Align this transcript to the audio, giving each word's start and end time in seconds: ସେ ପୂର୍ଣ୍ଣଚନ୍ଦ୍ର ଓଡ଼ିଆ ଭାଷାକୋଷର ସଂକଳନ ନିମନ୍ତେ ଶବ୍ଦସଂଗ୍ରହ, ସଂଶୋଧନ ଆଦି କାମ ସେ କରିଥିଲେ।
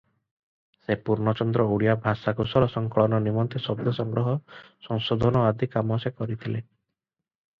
ସେ 0.85 0.95
ପୂର୍ଣ୍ଣଚନ୍ଦ୍ର 1.07 1.65
ଓଡ଼ିଆ 1.73 1.93
ଭାଷାକୋଷର 2.05 2.69
ସଂକଳନ 2.75 3.19
ନିମନ୍ତେ 3.27 3.61
ଶବ୍ଦସଂଗ୍ରହ, 3.65 4.31
ସଂଶୋଧନ 4.87 5.47
ଆଦି 5.51 5.69
କାମ 5.75 6.01
ସେ 6.07 6.13
କରିଥିଲେ। 6.23 6.63